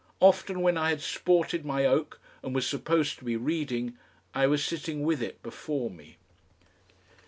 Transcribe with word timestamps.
Often 0.19 0.61
when 0.61 0.79
I 0.79 0.89
had 0.89 1.01
sported 1.01 1.63
my 1.63 1.85
oak 1.85 2.19
and 2.41 2.55
was 2.55 2.65
supposed 2.65 3.19
to 3.19 3.23
be 3.23 3.35
reading, 3.35 3.99
I 4.33 4.47
was 4.47 4.65
sitting 4.65 5.03
with 5.03 5.21
it 5.21 5.43
before 5.43 5.91
me. 5.91 6.17